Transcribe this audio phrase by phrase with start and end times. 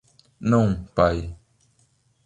[0.39, 1.37] Não, pai!